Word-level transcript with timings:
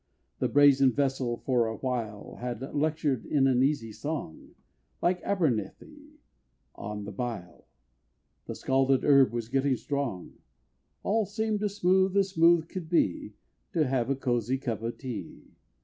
The 0.39 0.49
brazen 0.49 0.93
vessel 0.93 1.37
for 1.45 1.67
awhile 1.67 2.37
Had 2.41 2.73
lectured 2.73 3.23
in 3.23 3.45
an 3.45 3.61
easy 3.61 3.91
song, 3.91 4.55
Like 4.99 5.21
Abernethy, 5.21 6.17
on 6.73 7.03
the 7.03 7.11
bile 7.11 7.67
The 8.47 8.55
scalded 8.55 9.03
herb 9.05 9.31
was 9.31 9.47
getting 9.47 9.75
strong; 9.75 10.39
All 11.03 11.27
seemed 11.27 11.61
as 11.61 11.75
smooth 11.75 12.17
as 12.17 12.29
smooth 12.29 12.67
could 12.67 12.89
be, 12.89 13.35
To 13.73 13.85
have 13.85 14.09
a 14.09 14.15
cosy 14.15 14.57
cup 14.57 14.81
of 14.81 14.97
tea. 14.97 15.51